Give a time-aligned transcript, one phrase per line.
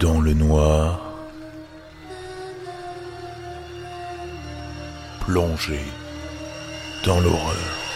[0.00, 1.00] dans le noir,
[5.20, 5.80] plongé
[7.04, 7.87] dans l'horreur.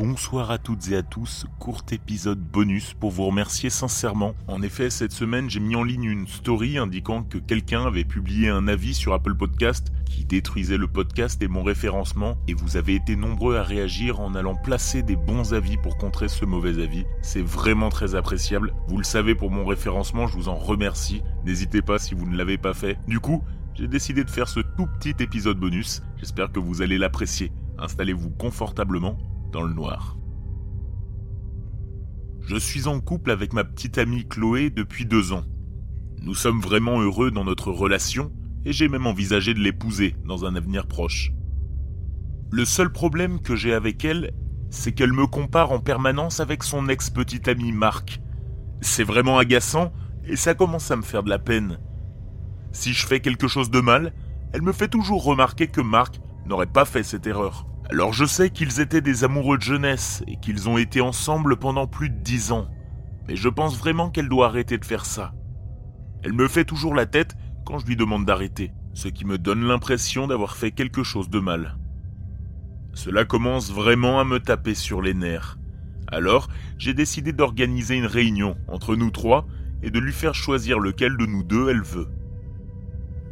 [0.00, 4.34] Bonsoir à toutes et à tous, court épisode bonus pour vous remercier sincèrement.
[4.48, 8.48] En effet, cette semaine, j'ai mis en ligne une story indiquant que quelqu'un avait publié
[8.48, 12.94] un avis sur Apple Podcast qui détruisait le podcast et mon référencement, et vous avez
[12.94, 17.04] été nombreux à réagir en allant placer des bons avis pour contrer ce mauvais avis.
[17.20, 18.72] C'est vraiment très appréciable.
[18.88, 21.22] Vous le savez pour mon référencement, je vous en remercie.
[21.44, 22.96] N'hésitez pas si vous ne l'avez pas fait.
[23.06, 23.44] Du coup,
[23.74, 26.00] j'ai décidé de faire ce tout petit épisode bonus.
[26.16, 27.52] J'espère que vous allez l'apprécier.
[27.76, 29.18] Installez-vous confortablement
[29.50, 30.16] dans le noir.
[32.40, 35.44] Je suis en couple avec ma petite amie Chloé depuis deux ans.
[36.22, 38.32] Nous sommes vraiment heureux dans notre relation
[38.64, 41.32] et j'ai même envisagé de l'épouser dans un avenir proche.
[42.50, 44.32] Le seul problème que j'ai avec elle,
[44.70, 48.20] c'est qu'elle me compare en permanence avec son ex-petit ami Marc.
[48.80, 49.92] C'est vraiment agaçant
[50.24, 51.78] et ça commence à me faire de la peine.
[52.72, 54.12] Si je fais quelque chose de mal,
[54.52, 57.66] elle me fait toujours remarquer que Marc n'aurait pas fait cette erreur.
[57.90, 61.88] Alors je sais qu'ils étaient des amoureux de jeunesse et qu'ils ont été ensemble pendant
[61.88, 62.68] plus de dix ans.
[63.26, 65.34] Mais je pense vraiment qu'elle doit arrêter de faire ça.
[66.22, 69.64] Elle me fait toujours la tête quand je lui demande d'arrêter, ce qui me donne
[69.64, 71.78] l'impression d'avoir fait quelque chose de mal.
[72.94, 75.58] Cela commence vraiment à me taper sur les nerfs.
[76.06, 79.46] Alors, j'ai décidé d'organiser une réunion entre nous trois
[79.82, 82.08] et de lui faire choisir lequel de nous deux elle veut.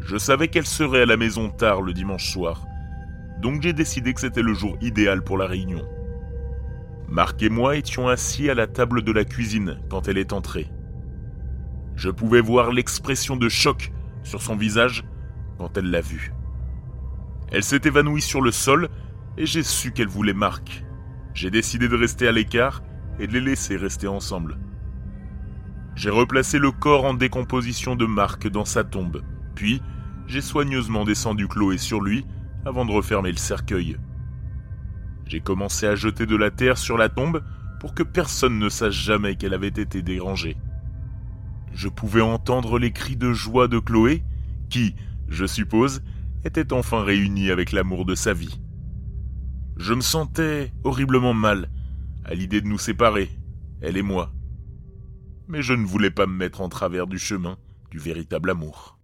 [0.00, 2.64] Je savais qu'elle serait à la maison tard le dimanche soir,
[3.40, 5.86] donc j'ai décidé que c'était le jour idéal pour la réunion.
[7.08, 10.70] Marc et moi étions assis à la table de la cuisine quand elle est entrée.
[11.96, 15.04] Je pouvais voir l'expression de choc sur son visage
[15.56, 16.32] quand elle l'a vue.
[17.50, 18.88] Elle s'est évanouie sur le sol
[19.36, 20.84] et j'ai su qu'elle voulait Marc.
[21.32, 22.82] J'ai décidé de rester à l'écart
[23.18, 24.58] et de les laisser rester ensemble.
[25.94, 29.22] J'ai replacé le corps en décomposition de Marc dans sa tombe,
[29.54, 29.82] puis
[30.26, 32.26] j'ai soigneusement descendu Chloé sur lui
[32.68, 33.96] avant de refermer le cercueil.
[35.26, 37.42] J'ai commencé à jeter de la terre sur la tombe
[37.80, 40.56] pour que personne ne sache jamais qu'elle avait été dérangée.
[41.72, 44.22] Je pouvais entendre les cris de joie de Chloé,
[44.68, 44.94] qui,
[45.28, 46.02] je suppose,
[46.44, 48.60] était enfin réunie avec l'amour de sa vie.
[49.76, 51.70] Je me sentais horriblement mal
[52.24, 53.30] à l'idée de nous séparer,
[53.80, 54.32] elle et moi.
[55.46, 57.56] Mais je ne voulais pas me mettre en travers du chemin
[57.90, 58.97] du véritable amour.